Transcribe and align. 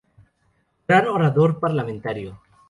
Gran 0.87 1.05
orador 1.05 1.59
parlamentario. 1.59 2.39